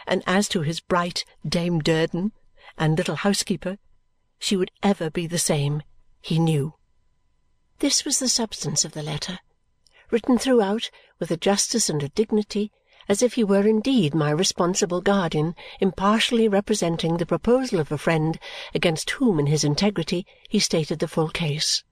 And 0.05 0.21
as 0.27 0.47
to 0.49 0.61
his 0.61 0.81
bright 0.81 1.25
Dame 1.47 1.79
Durden 1.79 2.31
and 2.77 2.95
little 2.95 3.15
housekeeper, 3.15 3.77
she 4.41 4.57
would 4.57 4.71
ever 4.81 5.11
be 5.11 5.27
the 5.27 5.37
same, 5.37 5.83
he 6.19 6.39
knew. 6.39 6.73
This 7.77 8.03
was 8.03 8.17
the 8.17 8.27
substance 8.27 8.83
of 8.83 8.93
the 8.93 9.03
letter, 9.03 9.37
written 10.09 10.39
throughout 10.39 10.89
with 11.19 11.29
a 11.29 11.37
justice 11.37 11.89
and 11.89 12.01
a 12.01 12.09
dignity 12.09 12.71
as 13.07 13.21
if 13.21 13.35
he 13.35 13.43
were 13.43 13.67
indeed 13.67 14.15
my 14.15 14.31
responsible 14.31 14.99
guardian 14.99 15.55
impartially 15.79 16.47
representing 16.47 17.17
the 17.17 17.25
proposal 17.25 17.79
of 17.79 17.91
a 17.91 17.99
friend 17.99 18.39
against 18.73 19.11
whom 19.11 19.39
in 19.39 19.45
his 19.45 19.63
integrity 19.63 20.25
he 20.49 20.59
stated 20.59 20.97
the 20.97 21.07
full 21.07 21.29
case. 21.29 21.83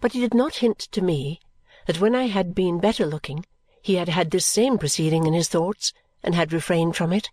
But 0.00 0.12
he 0.12 0.20
did 0.20 0.32
not 0.32 0.56
hint 0.56 0.78
to 0.78 1.02
me 1.02 1.40
that 1.86 2.00
when 2.00 2.14
I 2.14 2.28
had 2.28 2.54
been 2.54 2.80
better 2.80 3.04
looking 3.04 3.44
he 3.82 3.96
had 3.96 4.08
had 4.08 4.30
this 4.30 4.46
same 4.46 4.78
proceeding 4.78 5.26
in 5.26 5.34
his 5.34 5.48
thoughts 5.48 5.92
and 6.22 6.34
had 6.34 6.54
refrained 6.54 6.96
from 6.96 7.12
it, 7.12 7.28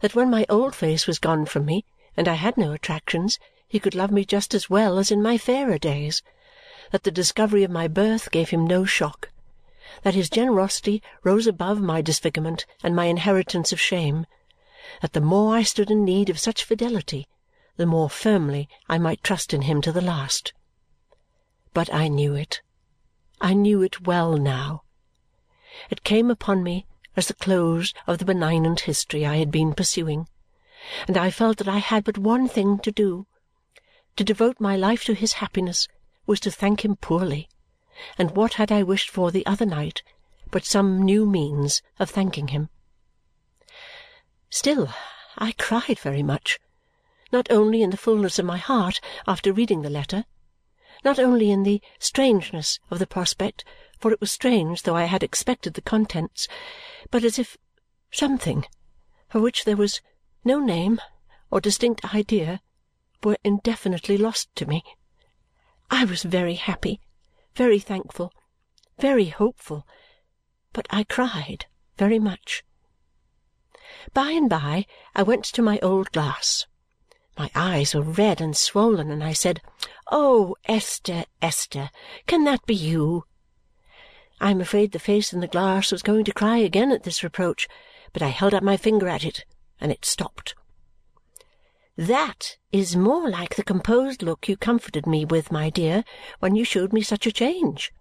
that 0.00 0.14
when 0.14 0.30
my 0.30 0.46
old 0.48 0.74
face 0.74 1.06
was 1.06 1.18
gone 1.18 1.44
from 1.44 1.66
me 1.66 1.84
and 2.16 2.28
I 2.28 2.34
had 2.34 2.56
no 2.56 2.72
attractions 2.72 3.38
he 3.68 3.80
could 3.80 3.94
love 3.94 4.10
me 4.10 4.24
just 4.24 4.54
as 4.54 4.68
well 4.68 4.98
as 4.98 5.10
in 5.10 5.22
my 5.22 5.38
fairer 5.38 5.78
days, 5.78 6.22
that 6.90 7.04
the 7.04 7.10
discovery 7.10 7.64
of 7.64 7.70
my 7.70 7.88
birth 7.88 8.30
gave 8.30 8.50
him 8.50 8.66
no 8.66 8.84
shock, 8.84 9.30
that 10.02 10.14
his 10.14 10.28
generosity 10.28 11.02
rose 11.24 11.46
above 11.46 11.80
my 11.80 12.02
disfigurement 12.02 12.66
and 12.82 12.94
my 12.94 13.06
inheritance 13.06 13.72
of 13.72 13.80
shame, 13.80 14.26
that 15.00 15.14
the 15.14 15.20
more 15.20 15.56
I 15.56 15.62
stood 15.62 15.90
in 15.90 16.04
need 16.04 16.28
of 16.28 16.38
such 16.38 16.64
fidelity, 16.64 17.28
the 17.76 17.86
more 17.86 18.10
firmly 18.10 18.68
I 18.88 18.98
might 18.98 19.24
trust 19.24 19.54
in 19.54 19.62
him 19.62 19.80
to 19.80 19.92
the 19.92 20.02
last. 20.02 20.52
But 21.72 21.92
I 21.94 22.08
knew 22.08 22.34
it. 22.34 22.60
I 23.40 23.54
knew 23.54 23.80
it 23.82 24.06
well 24.06 24.36
now. 24.36 24.82
It 25.88 26.04
came 26.04 26.30
upon 26.30 26.62
me 26.62 26.86
as 27.16 27.28
the 27.28 27.34
close 27.34 27.94
of 28.06 28.18
the 28.18 28.26
benignant 28.26 28.80
history 28.80 29.24
I 29.24 29.36
had 29.36 29.50
been 29.50 29.72
pursuing, 29.72 30.28
and 31.06 31.16
I 31.16 31.30
felt 31.30 31.58
that 31.58 31.68
I 31.68 31.78
had 31.78 32.04
but 32.04 32.18
one 32.18 32.48
thing 32.48 32.78
to 32.80 32.90
do. 32.90 33.26
To 34.16 34.24
devote 34.24 34.60
my 34.60 34.76
life 34.76 35.04
to 35.04 35.14
his 35.14 35.34
happiness 35.34 35.88
was 36.26 36.40
to 36.40 36.50
thank 36.50 36.84
him 36.84 36.96
poorly, 36.96 37.48
and 38.18 38.36
what 38.36 38.54
had 38.54 38.72
I 38.72 38.82
wished 38.82 39.10
for 39.10 39.30
the 39.30 39.46
other 39.46 39.66
night 39.66 40.02
but 40.50 40.64
some 40.64 41.00
new 41.02 41.24
means 41.24 41.82
of 41.98 42.10
thanking 42.10 42.48
him? 42.48 42.68
Still, 44.50 44.92
I 45.38 45.52
cried 45.52 45.98
very 45.98 46.22
much, 46.22 46.60
not 47.32 47.50
only 47.50 47.82
in 47.82 47.90
the 47.90 47.96
fullness 47.96 48.38
of 48.38 48.44
my 48.44 48.58
heart 48.58 49.00
after 49.26 49.52
reading 49.52 49.82
the 49.82 49.90
letter, 49.90 50.26
not 51.04 51.18
only 51.18 51.50
in 51.50 51.62
the 51.62 51.80
strangeness 51.98 52.78
of 52.90 52.98
the 52.98 53.06
prospect, 53.06 53.64
for 53.98 54.12
it 54.12 54.20
was 54.20 54.30
strange 54.30 54.82
though 54.82 54.96
I 54.96 55.04
had 55.04 55.22
expected 55.22 55.74
the 55.74 55.80
contents, 55.80 56.48
but 57.10 57.24
as 57.24 57.38
if 57.38 57.56
something, 58.10 58.66
for 59.28 59.40
which 59.40 59.64
there 59.64 59.76
was 59.76 60.02
no 60.44 60.58
name 60.58 61.00
or 61.50 61.60
distinct 61.60 62.14
idea, 62.14 62.60
were 63.22 63.38
indefinitely 63.44 64.16
lost 64.16 64.54
to 64.56 64.66
me. 64.66 64.82
I 65.90 66.04
was 66.04 66.22
very 66.22 66.54
happy, 66.54 67.00
very 67.54 67.78
thankful, 67.78 68.32
very 68.98 69.26
hopeful, 69.26 69.86
but 70.72 70.86
I 70.90 71.04
cried 71.04 71.66
very 71.98 72.18
much. 72.18 72.64
By 74.14 74.30
and 74.30 74.48
by 74.48 74.86
I 75.14 75.22
went 75.22 75.44
to 75.44 75.62
my 75.62 75.78
old 75.80 76.10
glass. 76.12 76.66
My 77.38 77.50
eyes 77.54 77.94
were 77.94 78.02
red 78.02 78.40
and 78.40 78.56
swollen, 78.56 79.10
and 79.10 79.22
I 79.22 79.32
said, 79.32 79.60
"Oh, 80.10 80.56
Esther, 80.64 81.24
Esther, 81.40 81.90
can 82.26 82.44
that 82.44 82.66
be 82.66 82.74
you?" 82.74 83.24
I 84.40 84.50
am 84.50 84.60
afraid 84.60 84.92
the 84.92 84.98
face 84.98 85.32
in 85.32 85.40
the 85.40 85.46
glass 85.46 85.92
was 85.92 86.02
going 86.02 86.24
to 86.24 86.32
cry 86.32 86.56
again 86.56 86.90
at 86.90 87.04
this 87.04 87.22
reproach, 87.22 87.68
but 88.12 88.22
I 88.22 88.28
held 88.28 88.54
up 88.54 88.62
my 88.62 88.76
finger 88.76 89.08
at 89.08 89.24
it, 89.24 89.44
and 89.82 89.92
it 89.92 90.06
stopped. 90.06 90.54
That 91.96 92.56
is 92.70 92.96
more 92.96 93.28
like 93.28 93.56
the 93.56 93.62
composed 93.62 94.22
look 94.22 94.48
you 94.48 94.56
comforted 94.56 95.06
me 95.06 95.26
with, 95.26 95.52
my 95.52 95.68
dear, 95.68 96.04
when 96.38 96.56
you 96.56 96.64
showed 96.64 96.92
me 96.92 97.02
such 97.02 97.26
a 97.26 97.32
change," 97.32 97.92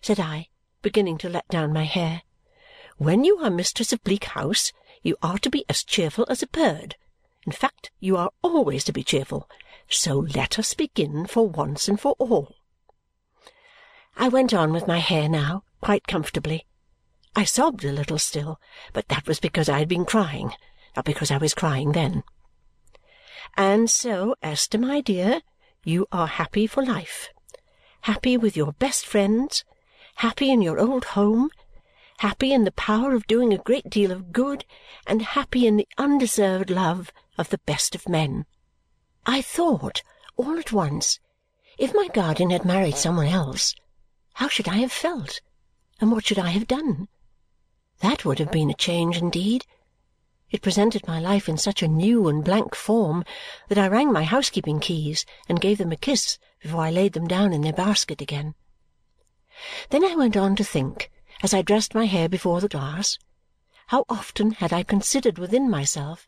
said 0.00 0.18
I, 0.18 0.48
beginning 0.80 1.18
to 1.18 1.28
let 1.28 1.46
down 1.48 1.72
my 1.72 1.84
hair. 1.84 2.22
"When 2.96 3.24
you 3.24 3.38
are 3.40 3.50
mistress 3.50 3.92
of 3.92 4.02
Bleak 4.02 4.24
House, 4.24 4.72
you 5.02 5.16
are 5.22 5.38
to 5.38 5.50
be 5.50 5.64
as 5.68 5.84
cheerful 5.84 6.24
as 6.30 6.42
a 6.42 6.46
bird. 6.46 6.96
In 7.44 7.52
fact, 7.52 7.90
you 8.00 8.16
are 8.16 8.30
always 8.42 8.84
to 8.84 8.92
be 8.92 9.02
cheerful. 9.02 9.48
So 9.90 10.18
let 10.18 10.58
us 10.58 10.72
begin 10.74 11.26
for 11.26 11.48
once 11.48 11.88
and 11.88 12.00
for 12.00 12.12
all." 12.18 12.54
I 14.16 14.28
went 14.28 14.54
on 14.54 14.72
with 14.72 14.86
my 14.86 14.98
hair 14.98 15.28
now, 15.28 15.64
quite 15.80 16.06
comfortably. 16.06 16.66
I 17.36 17.44
sobbed 17.44 17.84
a 17.84 17.92
little 17.92 18.18
still, 18.18 18.60
but 18.92 19.08
that 19.08 19.26
was 19.26 19.38
because 19.38 19.68
I 19.68 19.78
had 19.78 19.88
been 19.88 20.04
crying, 20.04 20.54
not 20.98 21.04
because 21.04 21.30
I 21.30 21.38
was 21.38 21.54
crying 21.54 21.92
then. 21.92 22.24
And 23.56 23.88
so, 23.88 24.34
Esther, 24.42 24.78
my 24.78 25.00
dear, 25.00 25.42
you 25.84 26.08
are 26.10 26.26
happy 26.26 26.66
for 26.66 26.84
life. 26.84 27.28
Happy 28.00 28.36
with 28.36 28.56
your 28.56 28.72
best 28.72 29.06
friends, 29.06 29.64
happy 30.16 30.50
in 30.50 30.60
your 30.60 30.80
old 30.80 31.04
home, 31.14 31.50
happy 32.18 32.52
in 32.52 32.64
the 32.64 32.72
power 32.72 33.14
of 33.14 33.28
doing 33.28 33.52
a 33.52 33.58
great 33.58 33.88
deal 33.88 34.10
of 34.10 34.32
good, 34.32 34.64
and 35.06 35.22
happy 35.22 35.68
in 35.68 35.76
the 35.76 35.86
undeserved 35.98 36.68
love 36.68 37.12
of 37.38 37.50
the 37.50 37.58
best 37.58 37.94
of 37.94 38.08
men. 38.08 38.44
I 39.24 39.40
thought, 39.40 40.02
all 40.36 40.58
at 40.58 40.72
once, 40.72 41.20
if 41.78 41.94
my 41.94 42.08
guardian 42.12 42.50
had 42.50 42.64
married 42.64 42.96
some 42.96 43.16
one 43.16 43.28
else, 43.28 43.72
how 44.34 44.48
should 44.48 44.66
I 44.66 44.78
have 44.78 44.90
felt, 44.90 45.42
and 46.00 46.10
what 46.10 46.26
should 46.26 46.40
I 46.40 46.50
have 46.50 46.66
done? 46.66 47.06
That 48.00 48.24
would 48.24 48.40
have 48.40 48.50
been 48.50 48.68
a 48.68 48.74
change 48.74 49.16
indeed. 49.16 49.64
It 50.50 50.62
presented 50.62 51.06
my 51.06 51.20
life 51.20 51.48
in 51.48 51.58
such 51.58 51.82
a 51.82 51.88
new 51.88 52.26
and 52.26 52.42
blank 52.42 52.74
form 52.74 53.24
that 53.68 53.76
I 53.76 53.86
rang 53.86 54.12
my 54.12 54.24
housekeeping 54.24 54.80
keys 54.80 55.26
and 55.48 55.60
gave 55.60 55.76
them 55.78 55.92
a 55.92 55.96
kiss 55.96 56.38
before 56.60 56.80
I 56.80 56.90
laid 56.90 57.12
them 57.12 57.28
down 57.28 57.52
in 57.52 57.60
their 57.60 57.72
basket 57.72 58.22
again. 58.22 58.54
Then 59.90 60.04
I 60.04 60.14
went 60.14 60.36
on 60.36 60.56
to 60.56 60.64
think, 60.64 61.10
as 61.42 61.52
I 61.52 61.62
dressed 61.62 61.94
my 61.94 62.06
hair 62.06 62.28
before 62.28 62.60
the 62.60 62.68
glass, 62.68 63.18
how 63.88 64.04
often 64.08 64.52
had 64.52 64.72
I 64.72 64.82
considered 64.82 65.38
within 65.38 65.68
myself 65.68 66.26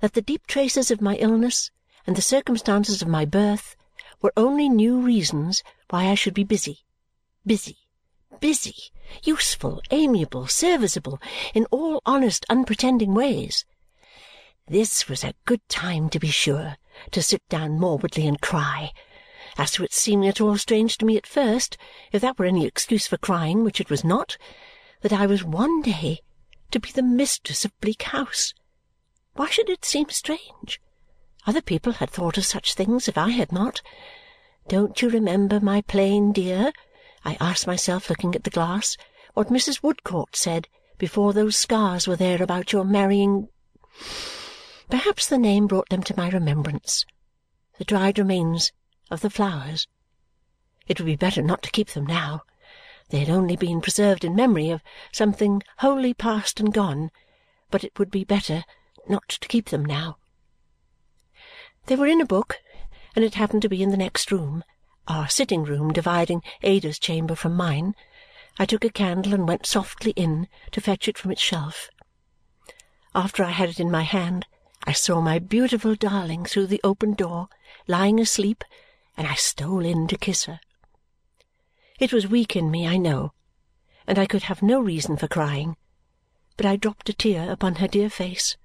that 0.00 0.12
the 0.12 0.22
deep 0.22 0.46
traces 0.46 0.90
of 0.90 1.00
my 1.00 1.16
illness 1.16 1.70
and 2.06 2.14
the 2.14 2.22
circumstances 2.22 3.00
of 3.00 3.08
my 3.08 3.24
birth 3.24 3.76
were 4.20 4.32
only 4.36 4.68
new 4.68 5.00
reasons 5.00 5.62
why 5.88 6.08
I 6.08 6.14
should 6.14 6.34
be 6.34 6.44
busy, 6.44 6.84
busy, 7.46 7.78
busy, 8.40 8.74
useful, 9.22 9.82
amiable, 9.90 10.46
serviceable, 10.46 11.20
in 11.54 11.66
all 11.70 12.02
honest 12.06 12.44
unpretending 12.48 13.14
ways. 13.14 13.64
This 14.68 15.08
was 15.08 15.22
a 15.22 15.34
good 15.44 15.66
time, 15.68 16.08
to 16.10 16.18
be 16.18 16.30
sure, 16.30 16.76
to 17.12 17.22
sit 17.22 17.48
down 17.48 17.78
morbidly 17.78 18.26
and 18.26 18.40
cry. 18.40 18.92
As 19.58 19.70
to 19.72 19.84
its 19.84 19.96
seeming 19.96 20.28
at 20.28 20.40
all 20.40 20.58
strange 20.58 20.98
to 20.98 21.06
me 21.06 21.16
at 21.16 21.26
first, 21.26 21.76
if 22.12 22.20
that 22.22 22.38
were 22.38 22.46
any 22.46 22.66
excuse 22.66 23.06
for 23.06 23.16
crying, 23.16 23.64
which 23.64 23.80
it 23.80 23.90
was 23.90 24.04
not, 24.04 24.36
that 25.02 25.12
I 25.12 25.26
was 25.26 25.44
one 25.44 25.82
day 25.82 26.20
to 26.72 26.80
be 26.80 26.90
the 26.90 27.02
mistress 27.02 27.64
of 27.64 27.78
Bleak 27.80 28.02
House. 28.02 28.52
Why 29.34 29.48
should 29.48 29.70
it 29.70 29.84
seem 29.84 30.08
strange? 30.08 30.80
Other 31.46 31.62
people 31.62 31.92
had 31.92 32.10
thought 32.10 32.36
of 32.36 32.44
such 32.44 32.74
things 32.74 33.06
if 33.06 33.16
I 33.16 33.30
had 33.30 33.52
not. 33.52 33.82
Don't 34.68 35.00
you 35.00 35.08
remember, 35.08 35.60
my 35.60 35.82
plain 35.82 36.32
dear, 36.32 36.72
I 37.26 37.36
asked 37.40 37.66
myself, 37.66 38.08
looking 38.08 38.36
at 38.36 38.44
the 38.44 38.50
glass, 38.50 38.96
what 39.34 39.48
Mrs. 39.48 39.82
Woodcourt 39.82 40.36
said 40.36 40.68
before 40.96 41.32
those 41.32 41.56
scars 41.56 42.06
were 42.06 42.14
there 42.14 42.40
about 42.40 42.72
your 42.72 42.84
marrying 42.84 43.48
perhaps 44.88 45.26
the 45.26 45.36
name 45.36 45.66
brought 45.66 45.88
them 45.88 46.04
to 46.04 46.16
my 46.16 46.30
remembrance 46.30 47.04
the 47.78 47.84
dried 47.84 48.16
remains 48.20 48.70
of 49.10 49.22
the 49.22 49.28
flowers. 49.28 49.88
It 50.86 51.00
would 51.00 51.06
be 51.06 51.16
better 51.16 51.42
not 51.42 51.64
to 51.64 51.70
keep 51.72 51.88
them 51.88 52.06
now. 52.06 52.42
They 53.10 53.18
had 53.18 53.28
only 53.30 53.56
been 53.56 53.80
preserved 53.80 54.24
in 54.24 54.36
memory 54.36 54.70
of 54.70 54.82
something 55.10 55.64
wholly 55.78 56.14
past 56.14 56.60
and 56.60 56.72
gone, 56.72 57.10
but 57.72 57.82
it 57.82 57.98
would 57.98 58.12
be 58.12 58.22
better 58.22 58.64
not 59.08 59.28
to 59.30 59.48
keep 59.48 59.70
them 59.70 59.84
now. 59.84 60.18
They 61.86 61.96
were 61.96 62.06
in 62.06 62.20
a 62.20 62.26
book, 62.26 62.60
and 63.16 63.24
it 63.24 63.34
happened 63.34 63.62
to 63.62 63.68
be 63.68 63.82
in 63.82 63.90
the 63.90 63.96
next 63.96 64.30
room, 64.30 64.62
our 65.08 65.28
sitting 65.28 65.64
room 65.64 65.92
dividing 65.92 66.42
Ada's 66.62 66.98
chamber 66.98 67.34
from 67.34 67.54
mine. 67.54 67.94
I 68.58 68.66
took 68.66 68.84
a 68.84 68.90
candle 68.90 69.34
and 69.34 69.46
went 69.46 69.66
softly 69.66 70.12
in 70.12 70.48
to 70.72 70.80
fetch 70.80 71.08
it 71.08 71.18
from 71.18 71.30
its 71.30 71.40
shelf. 71.40 71.90
After 73.14 73.44
I 73.44 73.50
had 73.50 73.68
it 73.68 73.80
in 73.80 73.90
my 73.90 74.02
hand, 74.02 74.46
I 74.84 74.92
saw 74.92 75.20
my 75.20 75.38
beautiful 75.38 75.94
darling 75.94 76.44
through 76.44 76.66
the 76.66 76.80
open 76.84 77.14
door, 77.14 77.48
lying 77.86 78.20
asleep, 78.20 78.64
and 79.16 79.26
I 79.26 79.34
stole 79.34 79.84
in 79.84 80.06
to 80.08 80.16
kiss 80.16 80.44
her. 80.44 80.60
It 81.98 82.12
was 82.12 82.26
weak 82.26 82.56
in 82.56 82.70
me, 82.70 82.86
I 82.86 82.96
know, 82.96 83.32
and 84.06 84.18
I 84.18 84.26
could 84.26 84.44
have 84.44 84.62
no 84.62 84.80
reason 84.80 85.16
for 85.16 85.28
crying, 85.28 85.76
but 86.56 86.66
I 86.66 86.76
dropped 86.76 87.08
a 87.08 87.12
tear 87.12 87.50
upon 87.50 87.76
her 87.76 87.88
dear 87.88 88.10
face, 88.10 88.56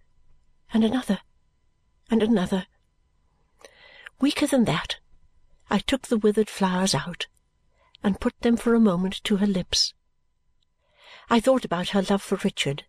and 0.73 0.83
another, 0.83 1.19
and 2.09 2.21
another, 2.21 2.67
Weaker 4.21 4.45
than 4.45 4.65
that, 4.65 4.97
I 5.73 5.79
took 5.79 6.09
the 6.09 6.17
withered 6.17 6.49
flowers 6.49 6.93
out 6.93 7.27
and 8.03 8.19
put 8.19 8.37
them 8.41 8.57
for 8.57 8.75
a 8.75 8.79
moment 8.79 9.23
to 9.23 9.37
her 9.37 9.47
lips. 9.47 9.93
I 11.29 11.39
thought 11.39 11.63
about 11.63 11.89
her 11.89 12.01
love 12.01 12.21
for 12.21 12.35
Richard, 12.43 12.83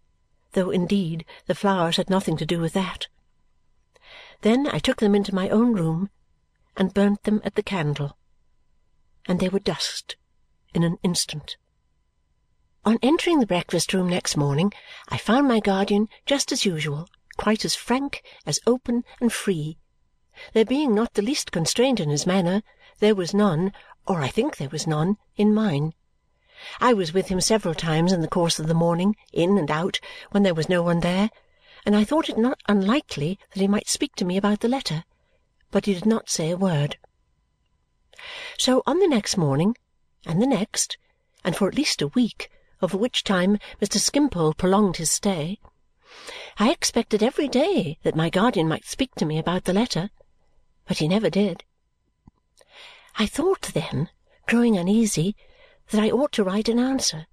though 0.54 0.70
indeed 0.70 1.24
the 1.46 1.54
flowers 1.54 1.96
had 1.96 2.10
nothing 2.10 2.36
to 2.38 2.44
do 2.44 2.58
with 2.58 2.72
that. 2.72 3.06
Then 4.40 4.66
I 4.66 4.80
took 4.80 4.98
them 4.98 5.14
into 5.14 5.32
my 5.32 5.48
own 5.48 5.74
room 5.74 6.10
and 6.76 6.92
burnt 6.92 7.22
them 7.22 7.40
at 7.44 7.54
the 7.54 7.62
candle, 7.62 8.18
and 9.26 9.38
they 9.38 9.48
were 9.48 9.60
dust 9.60 10.16
in 10.74 10.82
an 10.82 10.98
instant. 11.04 11.56
On 12.84 12.98
entering 13.00 13.38
the 13.38 13.46
breakfast-room 13.46 14.08
next 14.08 14.36
morning, 14.36 14.72
I 15.08 15.18
found 15.18 15.46
my 15.46 15.60
guardian 15.60 16.08
just 16.26 16.50
as 16.50 16.66
usual, 16.66 17.08
quite 17.36 17.64
as 17.64 17.76
frank, 17.76 18.24
as 18.44 18.58
open, 18.66 19.04
and 19.20 19.32
free 19.32 19.78
there 20.54 20.64
being 20.64 20.94
not 20.94 21.12
the 21.12 21.22
least 21.22 21.52
constraint 21.52 22.00
in 22.00 22.08
his 22.08 22.26
manner, 22.26 22.62
there 22.98 23.14
was 23.14 23.32
none, 23.32 23.72
or 24.06 24.20
I 24.20 24.28
think 24.28 24.56
there 24.56 24.68
was 24.68 24.86
none, 24.86 25.16
in 25.36 25.54
mine. 25.54 25.94
I 26.80 26.92
was 26.92 27.12
with 27.12 27.28
him 27.28 27.40
several 27.40 27.74
times 27.74 28.12
in 28.12 28.20
the 28.20 28.28
course 28.28 28.58
of 28.58 28.66
the 28.66 28.74
morning, 28.74 29.16
in 29.32 29.58
and 29.58 29.70
out, 29.70 29.98
when 30.30 30.42
there 30.42 30.54
was 30.54 30.68
no 30.68 30.82
one 30.82 31.00
there, 31.00 31.30
and 31.84 31.96
I 31.96 32.04
thought 32.04 32.28
it 32.28 32.38
not 32.38 32.60
unlikely 32.68 33.38
that 33.52 33.60
he 33.60 33.66
might 33.66 33.88
speak 33.88 34.14
to 34.16 34.24
me 34.24 34.36
about 34.36 34.60
the 34.60 34.68
letter, 34.68 35.04
but 35.70 35.86
he 35.86 35.94
did 35.94 36.06
not 36.06 36.30
say 36.30 36.50
a 36.50 36.56
word. 36.56 36.98
So 38.58 38.82
on 38.86 38.98
the 38.98 39.08
next 39.08 39.36
morning, 39.36 39.76
and 40.26 40.40
the 40.40 40.46
next, 40.46 40.98
and 41.44 41.56
for 41.56 41.68
at 41.68 41.74
least 41.74 42.02
a 42.02 42.08
week, 42.08 42.50
over 42.80 42.96
which 42.96 43.24
time 43.24 43.58
Mr. 43.80 43.98
Skimpole 43.98 44.54
prolonged 44.54 44.96
his 44.96 45.10
stay, 45.10 45.58
I 46.58 46.70
expected 46.70 47.22
every 47.22 47.48
day 47.48 47.98
that 48.02 48.16
my 48.16 48.30
guardian 48.30 48.68
might 48.68 48.84
speak 48.84 49.14
to 49.16 49.24
me 49.24 49.38
about 49.38 49.64
the 49.64 49.72
letter 49.72 50.10
but 50.86 50.98
he 50.98 51.08
never 51.08 51.30
did. 51.30 51.64
I 53.16 53.26
thought 53.26 53.70
then, 53.74 54.08
growing 54.46 54.76
uneasy, 54.76 55.36
that 55.90 56.02
I 56.02 56.10
ought 56.10 56.32
to 56.32 56.44
write 56.44 56.68
an 56.68 56.78
answer. 56.78 57.26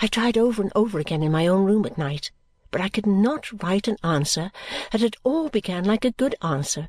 I 0.00 0.06
tried 0.06 0.38
over 0.38 0.62
and 0.62 0.72
over 0.74 0.98
again 0.98 1.22
in 1.22 1.30
my 1.30 1.46
own 1.46 1.64
room 1.64 1.84
at 1.84 1.98
night, 1.98 2.30
but 2.70 2.80
I 2.80 2.88
could 2.88 3.06
not 3.06 3.62
write 3.62 3.88
an 3.88 3.98
answer 4.02 4.50
that 4.90 5.02
at 5.02 5.16
all 5.22 5.48
began 5.48 5.84
like 5.84 6.04
a 6.04 6.12
good 6.12 6.34
answer, 6.42 6.88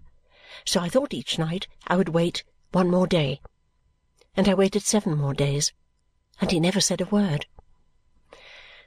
so 0.65 0.80
I 0.80 0.89
thought 0.89 1.13
each 1.13 1.38
night 1.38 1.67
I 1.86 1.98
would 1.98 2.10
wait 2.10 2.43
one 2.72 2.89
more 2.89 3.08
day. 3.08 3.41
And 4.36 4.48
I 4.48 4.54
waited 4.54 4.84
seven 4.84 5.17
more 5.17 5.34
days, 5.34 5.74
and 6.39 6.50
he 6.50 6.60
never 6.60 6.80
said 6.80 7.02
a 7.02 7.06
word. 7.06 7.46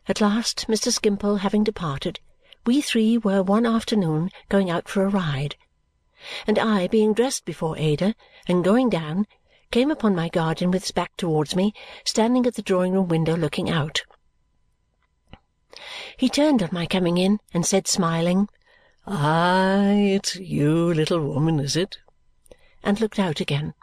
At 0.08 0.20
last, 0.20 0.66
Mr. 0.66 0.90
Skimpole 0.90 1.36
having 1.36 1.62
departed, 1.62 2.20
we 2.64 2.80
three 2.80 3.18
were 3.18 3.42
one 3.42 3.66
afternoon 3.66 4.30
going 4.48 4.70
out 4.70 4.88
for 4.88 5.04
a 5.04 5.08
ride 5.08 5.56
and 6.46 6.58
I, 6.58 6.86
being 6.86 7.14
dressed 7.14 7.44
before 7.44 7.78
Ada 7.78 8.14
and 8.46 8.64
going 8.64 8.90
down, 8.90 9.26
came 9.70 9.90
upon 9.90 10.14
my 10.14 10.28
guardian 10.28 10.70
with 10.70 10.82
his 10.82 10.90
back 10.90 11.16
towards 11.16 11.54
me, 11.54 11.72
standing 12.04 12.46
at 12.46 12.54
the 12.54 12.62
drawing-room 12.62 13.08
window 13.08 13.36
looking 13.36 13.70
out. 13.70 14.02
He 16.16 16.28
turned 16.28 16.62
on 16.62 16.70
my 16.72 16.86
coming 16.86 17.18
in 17.18 17.38
and 17.54 17.64
said, 17.64 17.86
smiling, 17.86 18.48
"Aye, 19.06 20.12
it's 20.14 20.36
you, 20.36 20.92
little 20.92 21.20
woman, 21.20 21.60
is 21.60 21.76
it?" 21.76 21.98
and 22.82 23.00
looked 23.00 23.18
out 23.18 23.40
again. 23.40 23.74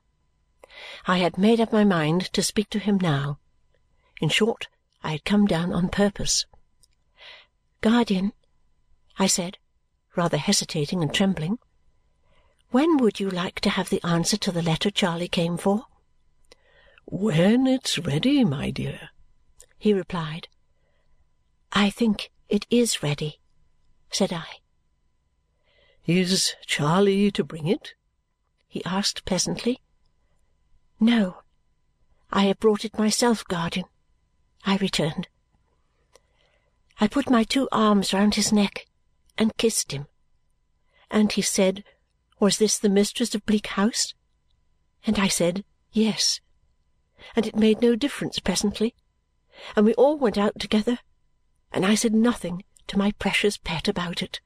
I 1.06 1.18
had 1.18 1.38
made 1.38 1.60
up 1.60 1.72
my 1.72 1.84
mind 1.84 2.32
to 2.34 2.44
speak 2.44 2.70
to 2.72 2.80
him 2.80 3.00
now. 3.02 3.40
In 4.22 4.30
short, 4.30 4.68
I 5.04 5.12
had 5.12 5.26
come 5.26 5.48
down 5.48 5.74
on 5.74 5.90
purpose. 5.90 6.46
"Guardian," 7.82 8.34
I 9.18 9.28
said, 9.28 9.58
rather 10.16 10.38
hesitating 10.38 11.02
and 11.02 11.14
trembling. 11.14 11.60
When 12.70 12.98
would 12.98 13.20
you 13.20 13.30
like 13.30 13.62
to 13.62 13.70
have 13.70 13.90
the 13.90 14.06
answer 14.06 14.36
to 14.38 14.52
the 14.52 14.62
letter 14.62 14.92
Charley 14.92 15.30
came 15.30 15.58
for? 15.58 15.86
When 17.06 17.66
it's 17.66 17.98
ready, 17.98 18.44
my 18.44 18.72
dear, 18.72 19.10
he 19.78 19.94
replied. 19.94 20.50
I 21.72 21.90
think 21.90 22.30
it 22.50 22.66
is 22.70 23.02
ready, 23.02 23.40
said 24.12 24.34
I. 24.34 24.46
Is 26.06 26.56
Charley 26.66 27.32
to 27.32 27.44
bring 27.44 27.68
it? 27.68 27.94
he 28.68 28.84
asked 28.84 29.24
pleasantly. 29.24 29.82
No, 31.00 31.44
I 32.32 32.44
have 32.46 32.60
brought 32.60 32.84
it 32.84 32.98
myself, 32.98 33.46
guardian, 33.46 33.86
I 34.66 34.76
returned. 34.78 35.30
I 37.00 37.08
put 37.08 37.30
my 37.30 37.46
two 37.46 37.70
arms 37.72 38.14
round 38.14 38.36
his 38.36 38.52
neck 38.52 38.88
and 39.38 39.56
kissed 39.56 39.94
him, 39.94 40.08
and 41.10 41.32
he 41.32 41.42
said 41.42 41.86
was 42.40 42.58
this 42.58 42.78
the 42.78 42.90
mistress 42.90 43.34
of 43.36 43.46
Bleak 43.46 43.68
House? 43.68 44.14
And 45.06 45.18
I 45.20 45.28
said, 45.28 45.64
Yes. 45.92 46.40
And 47.36 47.46
it 47.48 47.56
made 47.56 47.82
no 47.82 47.96
difference 47.96 48.40
presently, 48.40 48.94
and 49.76 49.86
we 49.86 49.94
all 49.96 50.18
went 50.18 50.38
out 50.38 50.60
together, 50.60 51.00
and 51.72 51.86
I 51.86 51.96
said 51.96 52.14
nothing 52.14 52.64
to 52.88 52.98
my 52.98 53.12
precious 53.14 53.58
pet 53.58 53.88
about 53.88 54.22
it. 54.22 54.40